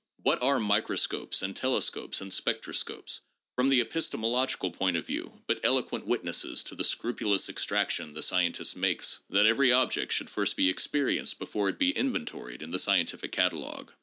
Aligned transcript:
What 0.23 0.41
are 0.41 0.59
microscopes 0.59 1.43
and 1.43 1.55
telescopes 1.55 2.21
and 2.21 2.33
spectroscopes, 2.33 3.19
from 3.55 3.69
the 3.69 3.81
epistemological 3.81 4.71
point 4.71 4.97
of 4.97 5.05
view, 5.05 5.43
but 5.45 5.59
eloquent 5.63 6.07
witnesses 6.07 6.63
to 6.63 6.75
the 6.75 6.83
scrupulous 6.83 7.47
exaction 7.47 8.11
the 8.15 8.23
scientist 8.23 8.75
makes 8.75 9.19
that 9.29 9.45
every 9.45 9.71
object 9.71 10.11
should 10.11 10.31
first 10.31 10.55
be 10.57 10.69
experienced 10.69 11.37
before 11.37 11.69
it 11.69 11.77
be 11.77 11.93
inven 11.93 12.25
toried 12.25 12.63
in 12.63 12.71
the 12.71 12.79
scientific 12.79 13.31
catalogue 13.31 13.93